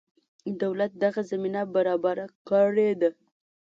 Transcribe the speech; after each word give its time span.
دولت 0.61 0.91
دغه 1.03 1.21
زمینه 1.31 1.61
برابره 1.73 2.25
کړې 2.47 2.89
ده. 3.01 3.09